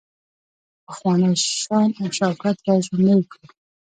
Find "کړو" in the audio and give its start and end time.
3.31-3.47